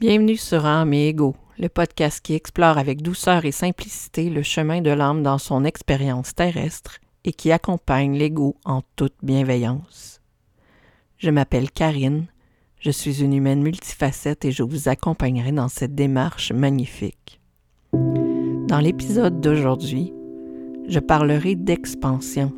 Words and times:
Bienvenue 0.00 0.36
sur 0.36 0.66
Âme 0.66 0.92
et 0.92 1.10
Ego, 1.10 1.36
le 1.56 1.68
podcast 1.68 2.20
qui 2.20 2.34
explore 2.34 2.78
avec 2.78 3.00
douceur 3.00 3.44
et 3.44 3.52
simplicité 3.52 4.28
le 4.28 4.42
chemin 4.42 4.80
de 4.80 4.90
l'âme 4.90 5.22
dans 5.22 5.38
son 5.38 5.64
expérience 5.64 6.34
terrestre 6.34 6.98
et 7.24 7.32
qui 7.32 7.52
accompagne 7.52 8.18
l'ego 8.18 8.56
en 8.64 8.82
toute 8.96 9.14
bienveillance. 9.22 10.20
Je 11.16 11.30
m'appelle 11.30 11.70
Karine, 11.70 12.26
je 12.80 12.90
suis 12.90 13.22
une 13.22 13.34
humaine 13.34 13.62
multifacette 13.62 14.44
et 14.44 14.50
je 14.50 14.64
vous 14.64 14.88
accompagnerai 14.88 15.52
dans 15.52 15.68
cette 15.68 15.94
démarche 15.94 16.50
magnifique. 16.50 17.40
Dans 17.92 18.80
l'épisode 18.82 19.40
d'aujourd'hui, 19.40 20.12
je 20.88 20.98
parlerai 20.98 21.54
d'expansion 21.54 22.52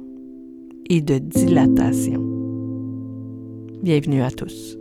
et 0.89 1.03
de 1.03 1.19
dilatation. 1.19 2.23
Bienvenue 3.83 4.23
à 4.23 4.31
tous. 4.31 4.79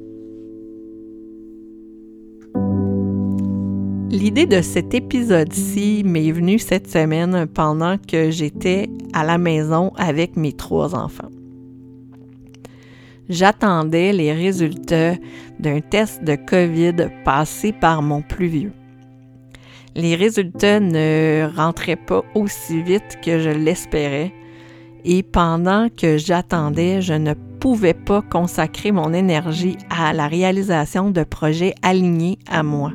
L'idée 4.16 4.46
de 4.46 4.62
cet 4.62 4.94
épisode-ci 4.94 6.04
m'est 6.06 6.32
venue 6.32 6.58
cette 6.58 6.90
semaine 6.90 7.48
pendant 7.48 7.98
que 7.98 8.32
j'étais 8.32 8.90
à 9.12 9.26
la 9.26 9.38
maison 9.38 9.92
avec 9.98 10.38
mes 10.38 10.54
trois 10.54 10.96
enfants. 10.96 11.30
J'attendais 13.28 14.14
les 14.14 14.32
résultats 14.32 15.16
d'un 15.60 15.82
test 15.82 16.24
de 16.24 16.38
COVID 16.38 17.10
passé 17.26 17.74
par 17.74 18.02
mon 18.02 18.22
plus 18.22 18.48
vieux. 18.48 18.72
Les 19.98 20.16
résultats 20.16 20.80
ne 20.80 21.50
rentraient 21.54 21.98
pas 21.98 22.24
aussi 22.36 22.82
vite 22.82 23.20
que 23.22 23.40
je 23.40 23.50
l'espérais 23.50 24.32
et 25.04 25.24
pendant 25.24 25.90
que 25.90 26.18
j'attendais, 26.18 27.02
je 27.02 27.16
ne 27.16 27.34
pouvais 27.34 27.94
pas 27.94 28.22
consacrer 28.22 28.94
mon 28.94 29.12
énergie 29.12 29.76
à 29.90 30.14
la 30.14 30.30
réalisation 30.30 31.12
de 31.12 31.26
projets 31.26 31.76
alignés 31.82 32.40
à 32.48 32.64
moi. 32.64 32.94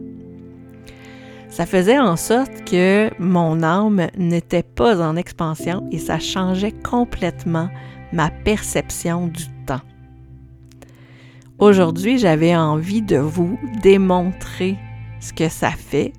Ça 1.50 1.66
faisait 1.66 1.98
en 1.98 2.16
sorte 2.16 2.64
que 2.64 3.10
mon 3.18 3.62
âme 3.62 4.06
n'était 4.16 4.62
pas 4.62 5.00
en 5.00 5.16
expansion 5.16 5.86
et 5.90 5.98
ça 5.98 6.20
changeait 6.20 6.72
complètement 6.72 7.68
ma 8.12 8.30
perception 8.30 9.26
du 9.26 9.44
temps. 9.66 9.80
Aujourd'hui, 11.58 12.18
j'avais 12.18 12.56
envie 12.56 13.02
de 13.02 13.16
vous 13.16 13.58
démontrer 13.82 14.78
ce 15.18 15.32
que 15.32 15.48
ça 15.48 15.70
fait 15.70 16.12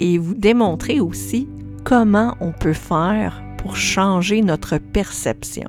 et 0.00 0.18
vous 0.18 0.34
démontrer 0.34 1.00
aussi 1.00 1.48
comment 1.84 2.34
on 2.40 2.52
peut 2.52 2.72
faire 2.72 3.42
pour 3.58 3.76
changer 3.76 4.40
notre 4.40 4.78
perception. 4.78 5.68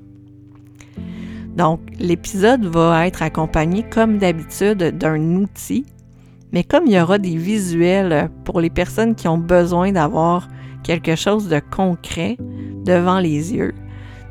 Donc, 1.56 1.82
l'épisode 2.00 2.66
va 2.66 3.06
être 3.06 3.22
accompagné 3.22 3.84
comme 3.84 4.18
d'habitude 4.18 4.98
d'un 4.98 5.36
outil 5.36 5.86
mais 6.52 6.64
comme 6.64 6.86
il 6.86 6.94
y 6.94 7.02
aura 7.02 7.18
des 7.18 7.36
visuels 7.36 8.30
pour 8.46 8.62
les 8.62 8.70
personnes 8.70 9.16
qui 9.16 9.28
ont 9.28 9.38
besoin 9.38 9.92
d'avoir 9.92 10.48
quelque 10.84 11.16
chose 11.16 11.50
de 11.50 11.60
concret 11.60 12.38
devant 12.86 13.20
les 13.20 13.54
yeux, 13.54 13.74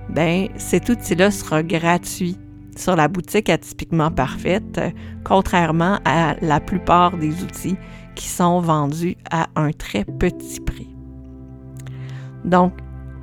ben 0.09 0.48
cet 0.56 0.89
outil-là 0.89 1.31
sera 1.31 1.62
gratuit 1.62 2.39
sur 2.77 2.97
la 2.97 3.09
boutique 3.09 3.48
atypiquement 3.48 4.11
parfaite, 4.11 4.81
contrairement 5.25 5.98
à 6.05 6.37
la 6.41 6.61
plupart 6.61 7.17
des 7.17 7.42
outils 7.42 7.77
qui 8.14 8.28
sont 8.28 8.61
vendus 8.61 9.17
à 9.31 9.48
un 9.56 9.72
très 9.72 10.05
petit 10.05 10.61
prix. 10.61 10.94
Donc, 12.44 12.72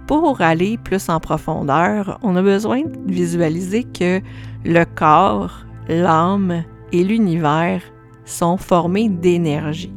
pour 0.07 0.41
aller 0.41 0.77
plus 0.77 1.09
en 1.09 1.19
profondeur, 1.19 2.19
on 2.23 2.35
a 2.35 2.41
besoin 2.41 2.81
de 2.81 3.11
visualiser 3.11 3.83
que 3.83 4.21
le 4.65 4.83
corps, 4.83 5.65
l'âme 5.87 6.63
et 6.91 7.03
l'univers 7.03 7.81
sont 8.25 8.57
formés 8.57 9.09
d'énergie. 9.09 9.93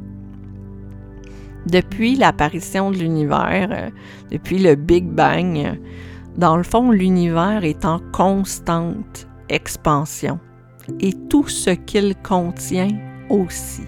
Depuis 1.66 2.14
l'apparition 2.14 2.91
de 2.91 2.96
l'univers, 2.96 3.68
euh, 3.72 3.91
depuis 4.30 4.58
le 4.58 4.77
Big 4.77 5.05
Bang, 5.05 5.78
dans 6.36 6.56
le 6.56 6.62
fond, 6.62 6.91
l'univers 6.91 7.64
est 7.64 7.84
en 7.84 7.98
constante 8.12 9.27
expansion 9.48 10.39
et 11.01 11.12
tout 11.12 11.48
ce 11.48 11.70
qu'il 11.70 12.14
contient 12.17 12.90
aussi. 13.30 13.83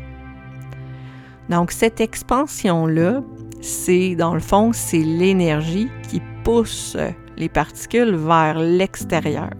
Donc 1.49 1.71
cette 1.71 2.01
expansion-là, 2.01 3.23
c'est 3.61 4.15
dans 4.17 4.35
le 4.35 4.41
fond, 4.41 4.71
c'est 4.73 4.99
l'énergie 4.99 5.89
qui 6.09 6.21
pousse 6.45 6.97
les 7.37 7.49
particules 7.49 8.17
vers 8.17 8.59
l'extérieur. 8.59 9.51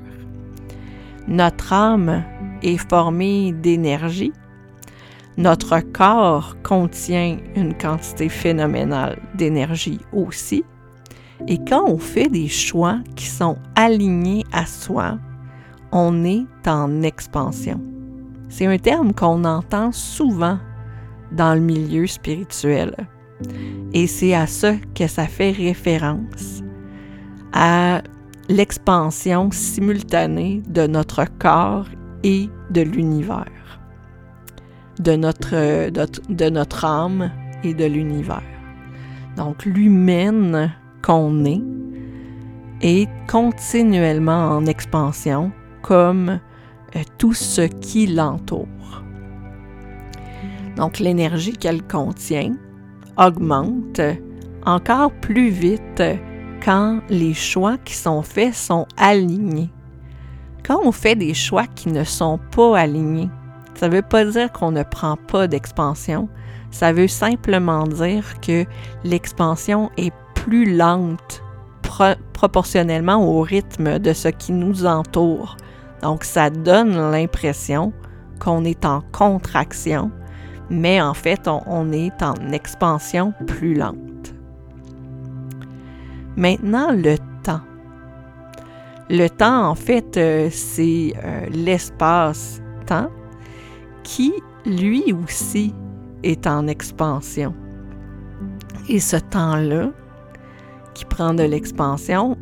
Notre 1.29 1.73
âme 1.73 2.25
est 2.63 2.79
formée 2.79 3.53
d'énergie 3.53 4.33
notre 5.39 5.79
corps 5.79 6.57
contient 6.65 7.39
une 7.55 7.73
quantité 7.73 8.29
phénoménale 8.29 9.21
d'énergie 9.37 10.01
aussi. 10.13 10.65
Et 11.47 11.59
quand 11.59 11.85
on 11.89 11.99
fait 11.99 12.29
des 12.29 12.49
choix 12.49 12.99
qui 13.15 13.27
sont 13.27 13.57
alignés 13.77 14.45
à 14.53 14.67
soi, 14.67 15.17
on 15.93 16.25
est 16.25 16.45
en 16.67 17.03
expansion. 17.03 17.81
C'est 18.49 18.67
un 18.67 18.79
terme 18.79 19.15
qu'on 19.15 19.45
entend 19.45 19.93
souvent 19.93 20.59
dans 21.31 21.55
le 21.55 21.61
milieu 21.61 22.09
spirituel. 22.09 22.97
Et 23.93 24.09
c'est 24.09 24.35
à 24.35 24.49
ça 24.49 24.75
que 24.97 25.07
ça 25.07 25.29
fait 25.29 25.53
référence, 25.53 26.65
à 27.53 28.03
l'expansion 28.49 29.51
simultanée 29.53 30.63
de 30.67 30.89
notre 30.89 31.27
corps 31.39 31.87
et 32.25 32.49
de 32.71 32.81
l'univers 32.81 33.47
de 35.01 35.17
notre, 35.17 35.91
de, 35.91 36.51
notre 36.51 36.85
âme 36.85 37.31
et 37.65 37.75
de 37.75 37.85
l'univers. 37.85 38.43
Donc 39.37 39.65
l'humaine 39.65 40.73
qu'on 41.03 41.45
est 41.45 41.63
est 42.81 43.09
continuellement 43.29 44.51
en 44.51 44.67
expansion 44.67 45.53
comme 45.83 46.41
euh, 46.97 47.03
tout 47.19 47.35
ce 47.35 47.63
qui 47.63 48.07
l'entoure. 48.07 48.67
Donc 50.77 50.99
l'énergie 50.99 51.53
qu'elle 51.53 51.83
contient 51.83 52.55
augmente 53.17 54.01
encore 54.65 55.13
plus 55.13 55.49
vite 55.49 56.03
quand 56.65 57.01
les 57.09 57.35
choix 57.35 57.79
qui 57.79 57.95
sont 57.95 58.23
faits 58.23 58.55
sont 58.55 58.87
alignés. 58.97 59.71
Quand 60.65 60.81
on 60.85 60.93
fait 60.93 61.17
des 61.17 61.35
choix 61.35 61.67
qui 61.67 61.89
ne 61.89 62.05
sont 62.05 62.39
pas 62.55 62.79
alignés, 62.79 63.31
ça 63.79 63.89
ne 63.89 63.95
veut 63.95 64.03
pas 64.03 64.25
dire 64.25 64.51
qu'on 64.51 64.73
ne 64.73 64.83
prend 64.83 65.17
pas 65.17 65.47
d'expansion. 65.47 66.29
Ça 66.73 66.93
veut 66.93 67.07
simplement 67.07 67.85
dire 67.85 68.41
que 68.41 68.65
l'expansion 69.05 69.93
est 69.97 70.13
plus 70.35 70.77
lente 70.77 71.45
proportionnellement 72.33 73.25
au 73.25 73.41
rythme 73.41 74.01
de 74.01 74.13
ce 74.13 74.29
qui 74.29 74.51
nous 74.51 74.85
entoure. 74.85 75.57
Donc, 76.03 76.25
ça 76.25 76.51
donne 76.51 76.97
l'impression 77.13 77.93
qu'on 78.41 78.65
est 78.65 78.85
en 78.85 79.01
contraction, 79.13 80.11
mais 80.71 81.01
en 81.01 81.15
fait, 81.15 81.47
on, 81.47 81.93
est 81.93 82.21
en 82.21 82.35
expansion 82.51 83.33
plus 83.47 83.75
lente. 83.75 84.35
Maintenant, 86.37 86.91
le 86.91 87.17
temps. 87.45 87.63
Le 89.09 89.29
temps, 89.29 89.69
en 89.69 89.75
fait, 89.77 90.17
euh, 90.17 90.49
c'est 90.51 91.15
euh, 91.25 91.47
l'espace-temps 91.51 93.11
qui, 94.09 94.33
lui 94.65 95.13
aussi, 95.13 95.75
est 96.23 96.47
en 96.47 96.67
expansion. 96.67 97.55
Et 98.89 99.01
ce 99.01 99.17
temps-là, 99.17 99.91
qui 100.95 101.05
prend 101.05 101.35
de 101.35 101.43
l'expansion, 101.43 102.39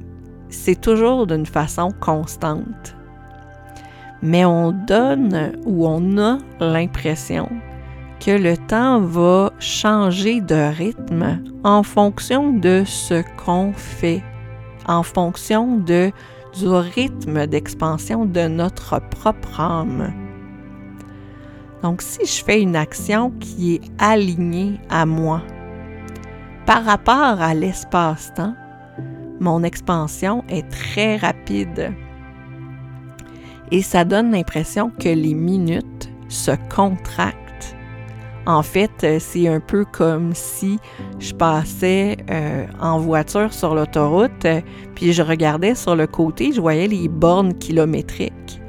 c'est 0.48 0.80
toujours 0.80 1.26
d'une 1.26 1.44
façon 1.44 1.90
constante. 2.00 2.94
Mais 4.22 4.44
on 4.44 4.70
donne 4.70 5.54
ou 5.66 5.88
on 5.88 6.18
a 6.18 6.38
l'impression 6.60 7.48
que 8.24 8.30
le 8.30 8.56
temps 8.56 9.00
va 9.00 9.52
changer 9.58 10.40
de 10.40 10.72
rythme 10.72 11.42
en 11.64 11.82
fonction 11.82 12.52
de 12.52 12.84
ce 12.86 13.24
qu'on 13.44 13.72
fait, 13.72 14.22
en 14.86 15.02
fonction 15.02 15.78
de, 15.78 16.12
du 16.56 16.68
rythme 16.68 17.48
d'expansion 17.48 18.24
de 18.24 18.46
notre 18.46 19.00
propre 19.10 19.60
âme. 19.60 20.25
Donc, 21.82 22.02
si 22.02 22.24
je 22.24 22.44
fais 22.44 22.60
une 22.60 22.76
action 22.76 23.30
qui 23.40 23.74
est 23.74 23.82
alignée 23.98 24.80
à 24.88 25.06
moi 25.06 25.42
par 26.66 26.84
rapport 26.84 27.40
à 27.40 27.54
l'espace-temps, 27.54 28.54
mon 29.40 29.62
expansion 29.62 30.44
est 30.48 30.68
très 30.68 31.16
rapide. 31.16 31.92
Et 33.70 33.82
ça 33.82 34.04
donne 34.04 34.32
l'impression 34.32 34.90
que 34.90 35.08
les 35.08 35.34
minutes 35.34 36.10
se 36.28 36.52
contractent. 36.74 37.36
En 38.46 38.62
fait, 38.62 38.92
euh, 39.02 39.18
c'est 39.18 39.48
un 39.48 39.58
peu 39.58 39.84
comme 39.84 40.32
si 40.32 40.78
je 41.18 41.34
passais 41.34 42.16
euh, 42.30 42.66
en 42.80 42.98
voiture 42.98 43.52
sur 43.52 43.74
l'autoroute, 43.74 44.44
euh, 44.44 44.60
puis 44.94 45.12
je 45.12 45.22
regardais 45.22 45.74
sur 45.74 45.96
le 45.96 46.06
côté, 46.06 46.52
je 46.52 46.60
voyais 46.60 46.86
les 46.86 47.08
bornes 47.08 47.54
kilométriques. 47.54 48.60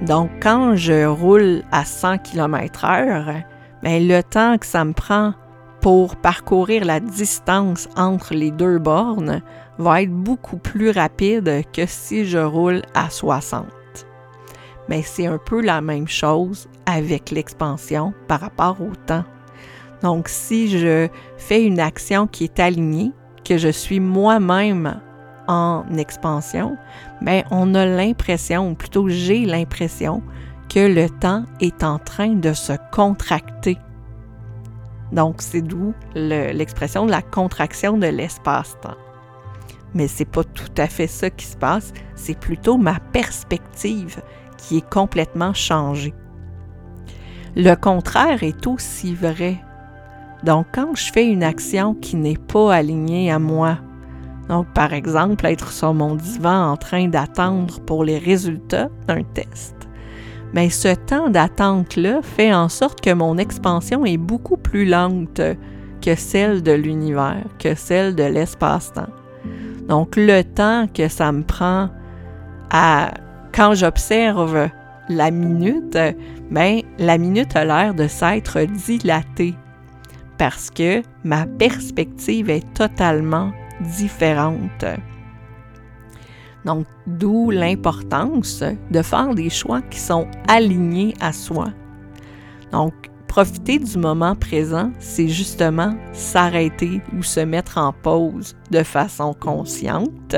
Donc, 0.00 0.30
quand 0.40 0.74
je 0.74 1.04
roule 1.06 1.62
à 1.70 1.84
100 1.84 2.18
km/h, 2.18 3.44
mais 3.82 4.00
le 4.00 4.22
temps 4.22 4.58
que 4.58 4.66
ça 4.66 4.84
me 4.84 4.92
prend 4.92 5.34
pour 5.80 6.16
parcourir 6.16 6.84
la 6.84 7.00
distance 7.00 7.88
entre 7.96 8.34
les 8.34 8.50
deux 8.50 8.78
bornes 8.78 9.42
va 9.78 10.02
être 10.02 10.12
beaucoup 10.12 10.56
plus 10.56 10.90
rapide 10.90 11.64
que 11.72 11.86
si 11.86 12.24
je 12.24 12.38
roule 12.38 12.82
à 12.94 13.10
60. 13.10 13.66
Mais 14.88 15.02
c'est 15.02 15.26
un 15.26 15.38
peu 15.38 15.60
la 15.60 15.80
même 15.80 16.08
chose 16.08 16.68
avec 16.86 17.30
l'expansion 17.30 18.12
par 18.28 18.40
rapport 18.40 18.76
au 18.80 18.94
temps. 19.06 19.24
Donc 20.02 20.28
si 20.28 20.68
je 20.68 21.08
fais 21.36 21.64
une 21.64 21.80
action 21.80 22.26
qui 22.26 22.44
est 22.44 22.60
alignée, 22.60 23.12
que 23.44 23.58
je 23.58 23.68
suis 23.68 24.00
moi-même 24.00 25.00
en 25.52 25.84
expansion, 25.96 26.76
mais 27.20 27.44
on 27.50 27.74
a 27.74 27.84
l'impression, 27.84 28.70
ou 28.70 28.74
plutôt 28.74 29.08
j'ai 29.08 29.44
l'impression, 29.44 30.22
que 30.68 30.80
le 30.80 31.10
temps 31.10 31.44
est 31.60 31.84
en 31.84 31.98
train 31.98 32.34
de 32.34 32.52
se 32.52 32.72
contracter. 32.90 33.76
Donc, 35.12 35.42
c'est 35.42 35.60
d'où 35.60 35.92
l'expression 36.14 37.04
de 37.04 37.10
la 37.10 37.20
contraction 37.20 37.98
de 37.98 38.06
l'espace-temps. 38.06 38.96
Mais 39.94 40.08
c'est 40.08 40.24
pas 40.24 40.44
tout 40.44 40.72
à 40.78 40.86
fait 40.86 41.06
ça 41.06 41.28
qui 41.28 41.44
se 41.44 41.56
passe, 41.56 41.92
c'est 42.14 42.38
plutôt 42.38 42.78
ma 42.78 42.98
perspective 43.12 44.22
qui 44.56 44.78
est 44.78 44.88
complètement 44.88 45.52
changée. 45.52 46.14
Le 47.54 47.74
contraire 47.74 48.42
est 48.42 48.66
aussi 48.66 49.14
vrai. 49.14 49.58
Donc, 50.44 50.66
quand 50.72 50.96
je 50.96 51.12
fais 51.12 51.26
une 51.26 51.42
action 51.42 51.94
qui 51.94 52.16
n'est 52.16 52.38
pas 52.38 52.74
alignée 52.74 53.30
à 53.30 53.38
moi, 53.38 53.76
donc 54.48 54.66
par 54.74 54.92
exemple 54.92 55.46
être 55.46 55.72
sur 55.72 55.94
mon 55.94 56.14
divan 56.14 56.72
en 56.72 56.76
train 56.76 57.08
d'attendre 57.08 57.80
pour 57.80 58.04
les 58.04 58.18
résultats 58.18 58.88
d'un 59.06 59.22
test, 59.22 59.76
mais 60.52 60.70
ce 60.70 60.94
temps 60.94 61.30
d'attente-là 61.30 62.20
fait 62.22 62.52
en 62.52 62.68
sorte 62.68 63.00
que 63.00 63.12
mon 63.12 63.38
expansion 63.38 64.04
est 64.04 64.18
beaucoup 64.18 64.56
plus 64.56 64.84
lente 64.84 65.40
que 66.02 66.14
celle 66.14 66.62
de 66.62 66.72
l'univers, 66.72 67.44
que 67.58 67.74
celle 67.74 68.14
de 68.14 68.24
l'espace-temps. 68.24 69.10
Donc 69.88 70.16
le 70.16 70.42
temps 70.42 70.86
que 70.92 71.08
ça 71.08 71.32
me 71.32 71.42
prend 71.42 71.88
à 72.70 73.12
quand 73.54 73.74
j'observe 73.74 74.68
la 75.08 75.30
minute, 75.30 75.98
ben 76.50 76.80
la 76.98 77.18
minute 77.18 77.54
a 77.56 77.64
l'air 77.64 77.94
de 77.94 78.08
s'être 78.08 78.60
dilatée 78.62 79.54
parce 80.38 80.70
que 80.70 81.02
ma 81.24 81.46
perspective 81.46 82.50
est 82.50 82.72
totalement 82.74 83.52
différente. 83.82 84.84
Donc, 86.64 86.86
d'où 87.06 87.50
l'importance 87.50 88.62
de 88.90 89.02
faire 89.02 89.34
des 89.34 89.50
choix 89.50 89.82
qui 89.82 89.98
sont 89.98 90.28
alignés 90.48 91.14
à 91.20 91.32
soi. 91.32 91.68
Donc, 92.70 92.94
profiter 93.26 93.78
du 93.78 93.98
moment 93.98 94.36
présent, 94.36 94.92
c'est 94.98 95.28
justement 95.28 95.94
s'arrêter 96.12 97.02
ou 97.16 97.22
se 97.22 97.40
mettre 97.40 97.78
en 97.78 97.92
pause 97.92 98.54
de 98.70 98.82
façon 98.82 99.34
consciente. 99.34 100.36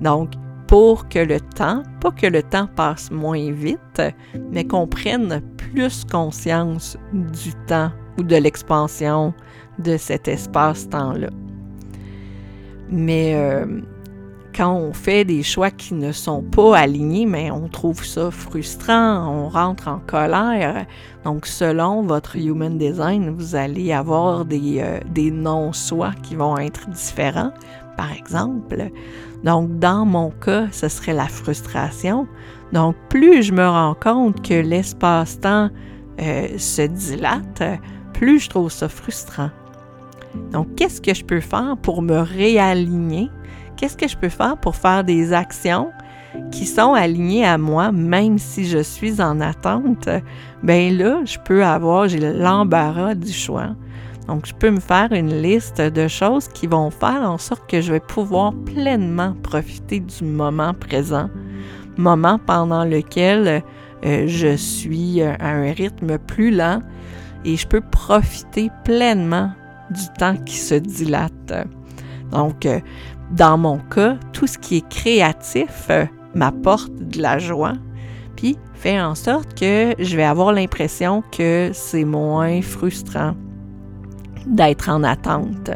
Donc, 0.00 0.30
pour 0.68 1.08
que 1.08 1.18
le 1.18 1.38
temps, 1.38 1.82
pas 2.00 2.12
que 2.12 2.26
le 2.26 2.42
temps 2.42 2.66
passe 2.66 3.10
moins 3.10 3.50
vite, 3.52 4.00
mais 4.50 4.64
qu'on 4.64 4.86
prenne 4.86 5.42
plus 5.58 6.04
conscience 6.10 6.96
du 7.12 7.52
temps 7.66 7.90
ou 8.18 8.22
de 8.22 8.36
l'expansion 8.36 9.34
de 9.78 9.98
cet 9.98 10.28
espace-temps-là. 10.28 11.28
Mais 12.92 13.32
euh, 13.34 13.64
quand 14.54 14.74
on 14.74 14.92
fait 14.92 15.24
des 15.24 15.42
choix 15.42 15.70
qui 15.70 15.94
ne 15.94 16.12
sont 16.12 16.42
pas 16.42 16.76
alignés, 16.76 17.24
mais 17.24 17.50
on 17.50 17.68
trouve 17.68 18.04
ça 18.04 18.30
frustrant, 18.30 19.26
on 19.28 19.48
rentre 19.48 19.88
en 19.88 19.98
colère. 19.98 20.86
Donc, 21.24 21.46
selon 21.46 22.02
votre 22.02 22.36
Human 22.36 22.76
Design, 22.76 23.30
vous 23.30 23.54
allez 23.56 23.92
avoir 23.92 24.44
des, 24.44 24.80
euh, 24.80 25.30
non-soi 25.32 26.10
qui 26.22 26.36
vont 26.36 26.58
être 26.58 26.88
différents, 26.90 27.52
par 27.96 28.12
exemple. 28.12 28.90
Donc, 29.42 29.78
dans 29.78 30.04
mon 30.04 30.30
cas, 30.30 30.66
ce 30.70 30.88
serait 30.88 31.14
la 31.14 31.28
frustration. 31.28 32.28
Donc, 32.72 32.94
plus 33.08 33.42
je 33.42 33.52
me 33.52 33.66
rends 33.66 33.94
compte 33.94 34.46
que 34.46 34.54
l'espace-temps 34.54 35.70
euh, 36.20 36.58
se 36.58 36.82
dilate, 36.82 37.62
plus 38.12 38.40
je 38.40 38.50
trouve 38.50 38.70
ça 38.70 38.88
frustrant. 38.88 39.50
Donc, 40.52 40.74
qu'est-ce 40.76 41.00
que 41.00 41.14
je 41.14 41.24
peux 41.24 41.40
faire 41.40 41.76
pour 41.80 42.02
me 42.02 42.18
réaligner? 42.18 43.30
Qu'est-ce 43.76 43.96
que 43.96 44.08
je 44.08 44.16
peux 44.16 44.28
faire 44.28 44.56
pour 44.56 44.76
faire 44.76 45.04
des 45.04 45.32
actions 45.32 45.90
qui 46.50 46.66
sont 46.66 46.94
alignées 46.94 47.44
à 47.44 47.58
moi, 47.58 47.92
même 47.92 48.38
si 48.38 48.66
je 48.66 48.78
suis 48.78 49.20
en 49.20 49.40
attente, 49.40 50.08
ben 50.62 50.96
là, 50.96 51.20
je 51.24 51.38
peux 51.38 51.64
avoir, 51.64 52.08
j'ai 52.08 52.20
l'embarras 52.20 53.14
du 53.14 53.32
choix. 53.32 53.70
Donc, 54.28 54.46
je 54.46 54.54
peux 54.54 54.70
me 54.70 54.80
faire 54.80 55.12
une 55.12 55.42
liste 55.42 55.80
de 55.80 56.08
choses 56.08 56.48
qui 56.48 56.66
vont 56.66 56.90
faire 56.90 57.22
en 57.22 57.38
sorte 57.38 57.68
que 57.68 57.80
je 57.80 57.92
vais 57.92 58.00
pouvoir 58.00 58.52
pleinement 58.64 59.34
profiter 59.42 60.00
du 60.00 60.24
moment 60.24 60.74
présent, 60.74 61.28
moment 61.96 62.38
pendant 62.38 62.84
lequel 62.84 63.62
euh, 64.04 64.24
je 64.26 64.56
suis 64.56 65.22
à 65.22 65.36
un 65.40 65.72
rythme 65.72 66.18
plus 66.18 66.50
lent 66.50 66.82
et 67.44 67.56
je 67.56 67.66
peux 67.66 67.80
profiter 67.80 68.70
pleinement 68.84 69.50
du 69.92 70.08
temps 70.18 70.36
qui 70.36 70.56
se 70.56 70.74
dilate. 70.74 71.52
Donc, 72.32 72.66
euh, 72.66 72.80
dans 73.30 73.56
mon 73.56 73.78
cas, 73.78 74.16
tout 74.32 74.46
ce 74.46 74.58
qui 74.58 74.78
est 74.78 74.88
créatif 74.88 75.86
euh, 75.90 76.06
m'apporte 76.34 76.92
de 76.94 77.22
la 77.22 77.38
joie, 77.38 77.74
puis 78.36 78.58
fait 78.74 79.00
en 79.00 79.14
sorte 79.14 79.58
que 79.58 79.94
je 79.98 80.16
vais 80.16 80.24
avoir 80.24 80.52
l'impression 80.52 81.22
que 81.30 81.70
c'est 81.72 82.04
moins 82.04 82.60
frustrant 82.62 83.34
d'être 84.46 84.88
en 84.88 85.04
attente. 85.04 85.70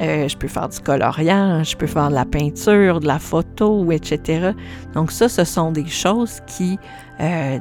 Euh, 0.00 0.26
je 0.26 0.36
peux 0.36 0.48
faire 0.48 0.68
du 0.68 0.80
coloriage, 0.80 1.72
je 1.72 1.76
peux 1.76 1.86
faire 1.86 2.08
de 2.08 2.14
la 2.14 2.24
peinture, 2.24 3.00
de 3.00 3.06
la 3.06 3.18
photo, 3.18 3.92
etc. 3.92 4.52
Donc 4.94 5.12
ça, 5.12 5.28
ce 5.28 5.44
sont 5.44 5.70
des 5.70 5.86
choses 5.86 6.40
qui 6.46 6.78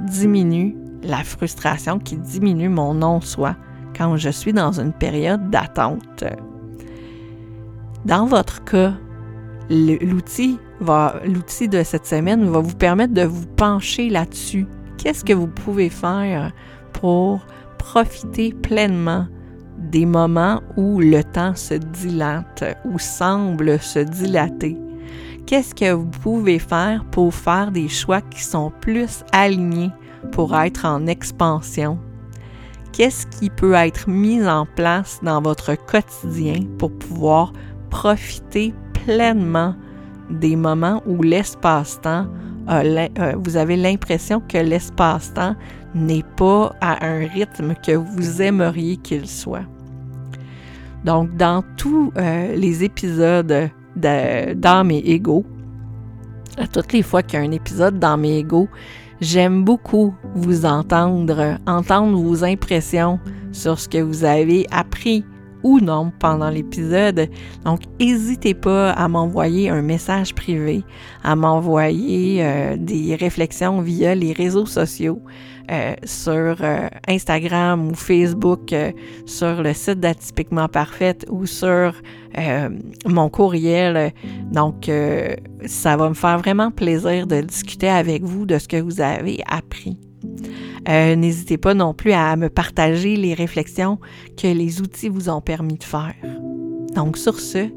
diminuent 0.08 0.74
la 1.04 1.24
frustration, 1.24 2.00
qui 2.00 2.16
diminuent 2.16 2.70
mon 2.70 2.94
non-soi 2.94 3.56
quand 3.98 4.18
je 4.18 4.30
suis 4.30 4.54
dans 4.54 4.80
une 4.80 4.94
période 4.94 5.50
d'attente. 5.50 6.24
Dans 8.06 8.26
votre 8.26 8.64
cas, 8.64 8.94
l'outil 9.70 10.60
l'outil 11.26 11.68
de 11.68 11.84
cette 11.84 12.06
semaine 12.06 12.50
va 12.50 12.60
vous 12.60 12.76
permettre 12.76 13.14
de 13.14 13.24
vous 13.24 13.46
pencher 13.46 14.10
là-dessus. 14.10 14.66
Qu'est-ce 14.98 15.24
que 15.24 15.34
vous 15.34 15.48
pouvez 15.48 15.90
faire 15.90 16.52
pour 16.94 17.46
profiter 17.78 18.54
pleinement 18.54 19.28
des 19.78 20.06
moments 20.06 20.62
où 20.78 21.00
le 21.00 21.24
temps 21.24 21.56
se 21.56 21.76
dilate 21.76 22.64
ou 22.86 23.00
semble 23.00 23.80
se 23.80 24.00
dilater? 24.00 24.78
Qu'est-ce 25.46 25.76
que 25.76 25.92
vous 25.92 26.06
pouvez 26.06 26.60
faire 26.60 27.04
pour 27.06 27.34
faire 27.34 27.72
des 27.72 27.90
choix 27.90 28.22
qui 28.22 28.44
sont 28.44 28.72
plus 28.82 29.24
alignés 29.32 29.92
pour 30.32 30.56
être 30.56 30.86
en 30.86 31.08
expansion? 31.08 31.98
Qu'est-ce 32.94 33.26
qui 33.28 33.50
peut 33.50 33.74
être 33.74 34.10
mis 34.10 34.46
en 34.46 34.66
place 34.66 35.20
dans 35.24 35.42
votre 35.42 35.76
quotidien 35.76 36.60
pour 36.78 36.92
pouvoir 36.92 37.54
profiter 37.90 38.74
pleinement 39.06 39.76
des 40.30 40.56
moments 40.56 41.02
où 41.06 41.22
l'espace-temps, 41.22 42.28
euh, 42.70 43.08
vous 43.38 43.58
avez 43.58 43.78
l'impression 43.78 44.42
que 44.42 44.58
l'espace-temps 44.58 45.56
n'est 45.96 46.26
pas 46.38 46.74
à 46.82 47.06
un 47.06 47.28
rythme 47.28 47.76
que 47.86 47.94
vous 47.94 48.42
aimeriez 48.42 48.98
qu'il 48.98 49.28
soit. 49.28 49.66
Donc, 51.04 51.36
dans 51.36 51.64
tous 51.78 52.12
euh, 52.18 52.56
les 52.56 52.84
épisodes 52.84 53.70
dans 53.96 54.86
mes 54.86 55.00
égaux, 55.00 55.46
à 56.58 56.68
toutes 56.68 56.94
les 56.94 57.02
fois 57.02 57.24
qu'il 57.24 57.40
y 57.40 57.42
a 57.42 57.46
un 57.46 57.52
épisode 57.52 58.00
dans 58.00 58.18
mes 58.18 58.38
égaux, 58.38 58.70
j'aime 59.22 59.64
beaucoup 59.64 60.14
vous 60.36 60.66
entendre, 60.66 61.58
entendre 61.68 62.18
vos 62.18 62.44
impressions 62.44 63.20
sur 63.52 63.80
ce 63.80 63.88
que 63.88 64.00
vous 64.00 64.24
avez 64.24 64.66
appris 64.72 65.24
ou 65.64 65.80
non 65.80 66.12
pendant 66.20 66.50
l'épisode. 66.50 67.30
Donc, 67.66 67.82
n'hésitez 68.00 68.54
pas 68.54 68.92
à 68.92 69.08
m'envoyer 69.08 69.70
un 69.70 69.82
message 69.82 70.34
privé, 70.34 70.84
à 71.24 71.36
m'envoyer 71.36 72.44
euh, 72.44 72.76
des 72.78 73.16
réflexions 73.16 73.82
via 73.82 74.16
les 74.16 74.34
réseaux 74.34 74.66
sociaux. 74.66 75.22
Euh, 75.72 75.94
sur 76.04 76.34
euh, 76.34 76.90
Instagram 77.08 77.92
ou 77.92 77.94
Facebook, 77.94 78.76
sur 79.26 79.62
le 79.62 79.74
site 79.74 80.02
d'Atypiquement 80.02 80.68
Parfaite 80.68 81.26
ou 81.30 81.46
sur 81.46 81.94
mon 83.06 83.30
courriel. 83.30 84.12
Donc, 84.52 84.90
ça 85.66 85.96
va 85.96 86.10
me 86.10 86.14
faire 86.14 86.40
vraiment 86.40 86.72
plaisir 86.72 87.26
de 87.28 87.42
discuter 87.42 87.90
avec 87.90 88.24
vous 88.24 88.46
de 88.46 88.58
ce 88.58 88.68
que 88.68 88.82
vous 88.82 89.00
avez 89.00 89.40
appris. 89.48 89.98
Euh, 90.90 91.16
n'hésitez 91.16 91.58
pas 91.58 91.74
non 91.74 91.94
plus 91.94 92.12
à 92.12 92.36
me 92.36 92.50
partager 92.50 93.16
les 93.16 93.34
réflexions 93.34 94.00
que 94.38 94.48
les 94.48 94.82
outils 94.82 95.10
vous 95.10 95.30
ont 95.30 95.42
permis 95.42 95.78
de 95.78 95.84
faire. 95.84 96.16
Donc 96.96 97.18
sur 97.18 97.40
ce, 97.40 97.70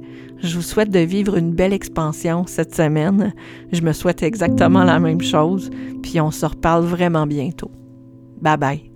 je 0.42 0.56
vous 0.56 0.62
souhaite 0.62 0.90
de 0.90 0.98
vivre 0.98 1.36
une 1.36 1.52
belle 1.52 1.72
expansion 1.72 2.44
cette 2.46 2.74
semaine. 2.74 3.32
Je 3.72 3.82
me 3.82 3.92
souhaite 3.92 4.22
exactement 4.22 4.84
la 4.84 4.98
même 4.98 5.22
chose, 5.22 5.70
puis 6.02 6.20
on 6.20 6.30
se 6.30 6.46
reparle 6.46 6.84
vraiment 6.84 7.26
bientôt. 7.26 7.70
Bye 8.40 8.56
bye. 8.56 8.93